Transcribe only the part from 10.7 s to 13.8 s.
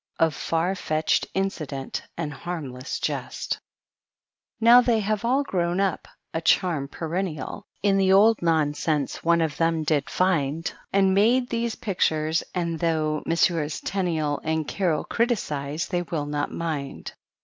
And made these pictures; and, though Messrs.